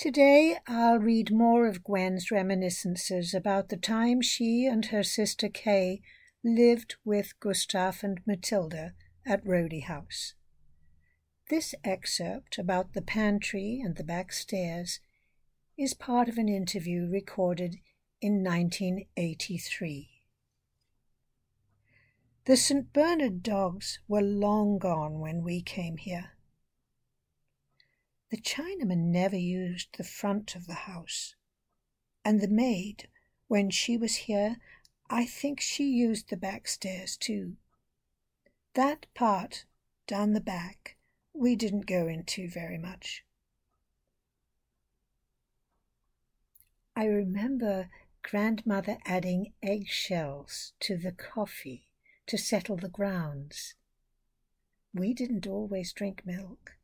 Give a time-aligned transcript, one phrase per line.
[0.00, 6.00] Today I'll read more of Gwen's reminiscences about the time she and her sister Kay
[6.42, 8.94] lived with Gustav and Matilda
[9.26, 10.32] at Rody House.
[11.50, 15.00] This excerpt about the pantry and the back stairs
[15.76, 17.76] is part of an interview recorded
[18.22, 20.08] in 1983.
[22.46, 22.90] The St.
[22.94, 26.30] Bernard dogs were long gone when we came here.
[28.30, 31.34] The Chinaman never used the front of the house,
[32.24, 33.08] and the maid,
[33.48, 34.58] when she was here,
[35.08, 37.56] I think she used the back stairs too.
[38.74, 39.64] That part
[40.06, 40.96] down the back
[41.32, 43.24] we didn't go into very much.
[46.94, 47.90] I remember
[48.22, 51.88] grandmother adding eggshells to the coffee
[52.26, 53.74] to settle the grounds.
[54.94, 56.76] We didn't always drink milk.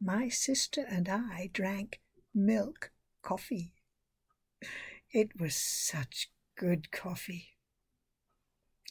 [0.00, 2.00] My sister and I drank
[2.34, 3.72] milk coffee.
[5.10, 7.56] It was such good coffee.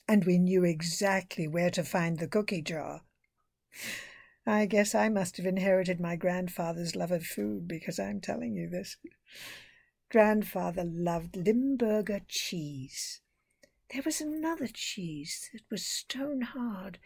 [0.08, 3.04] And we knew exactly where to find the cookie jar.
[4.46, 8.70] I guess I must have inherited my grandfather's love of food because I'm telling you
[8.70, 8.98] this.
[10.10, 13.22] Grandfather loved Limburger cheese.
[13.94, 17.00] There was another cheese that was stone hard.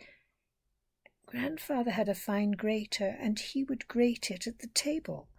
[1.32, 5.30] Grandfather had a fine grater, and he would grate it at the table.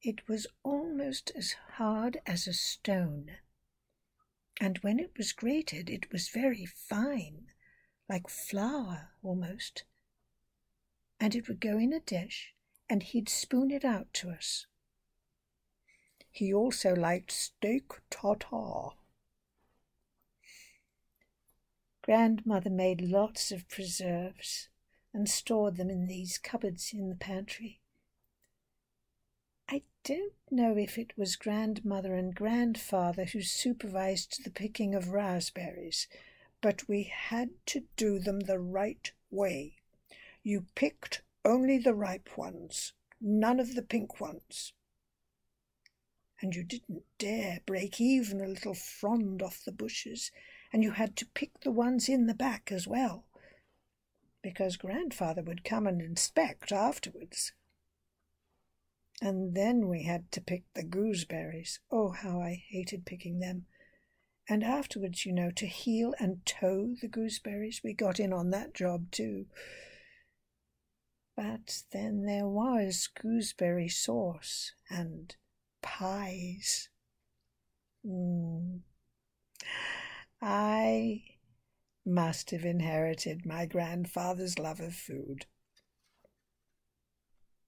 [0.00, 3.32] It was almost as hard as a stone.
[4.60, 7.48] And when it was grated, it was very fine,
[8.08, 9.84] like flour almost
[11.20, 12.54] and it would go in a dish,
[12.88, 14.66] and he'd spoon it out to us.
[16.30, 18.92] He also liked steak tartare.
[22.02, 24.68] Grandmother made lots of preserves
[25.18, 27.80] and stored them in these cupboards in the pantry.
[29.68, 36.06] I don't know if it was grandmother and grandfather who supervised the picking of raspberries,
[36.60, 39.78] but we had to do them the right way.
[40.44, 44.72] You picked only the ripe ones, none of the pink ones.
[46.40, 50.30] And you didn't dare break even a little frond off the bushes,
[50.72, 53.24] and you had to pick the ones in the back as well,
[54.48, 57.52] because grandfather would come and inspect afterwards.
[59.20, 61.80] And then we had to pick the gooseberries.
[61.90, 63.66] Oh, how I hated picking them.
[64.48, 68.72] And afterwards, you know, to heel and toe the gooseberries, we got in on that
[68.72, 69.48] job too.
[71.36, 75.36] But then there was gooseberry sauce and
[75.82, 76.88] pies.
[78.02, 78.80] Mm.
[80.40, 81.37] I
[82.08, 85.46] must have inherited my grandfather's love of food.